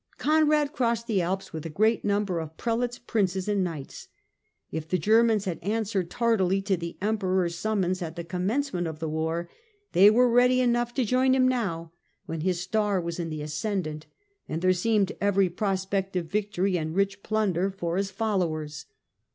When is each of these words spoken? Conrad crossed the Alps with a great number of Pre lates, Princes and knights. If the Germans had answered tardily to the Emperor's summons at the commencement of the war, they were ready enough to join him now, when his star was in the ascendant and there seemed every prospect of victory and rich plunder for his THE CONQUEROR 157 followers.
Conrad 0.17 0.73
crossed 0.73 1.05
the 1.05 1.21
Alps 1.21 1.53
with 1.53 1.63
a 1.63 1.69
great 1.69 2.03
number 2.03 2.39
of 2.39 2.57
Pre 2.57 2.73
lates, 2.73 2.99
Princes 3.05 3.47
and 3.47 3.63
knights. 3.63 4.07
If 4.71 4.87
the 4.87 4.97
Germans 4.97 5.45
had 5.45 5.59
answered 5.61 6.09
tardily 6.09 6.59
to 6.63 6.75
the 6.75 6.97
Emperor's 7.03 7.53
summons 7.55 8.01
at 8.01 8.15
the 8.15 8.23
commencement 8.23 8.87
of 8.87 8.97
the 8.97 9.07
war, 9.07 9.47
they 9.91 10.09
were 10.09 10.27
ready 10.27 10.59
enough 10.59 10.95
to 10.95 11.05
join 11.05 11.35
him 11.35 11.47
now, 11.47 11.91
when 12.25 12.41
his 12.41 12.59
star 12.59 12.99
was 12.99 13.19
in 13.19 13.29
the 13.29 13.43
ascendant 13.43 14.07
and 14.49 14.63
there 14.63 14.73
seemed 14.73 15.11
every 15.21 15.49
prospect 15.49 16.15
of 16.15 16.25
victory 16.25 16.79
and 16.79 16.95
rich 16.95 17.21
plunder 17.21 17.69
for 17.69 17.95
his 17.97 18.07
THE 18.09 18.13
CONQUEROR 18.17 18.39
157 18.39 18.49
followers. 18.49 18.85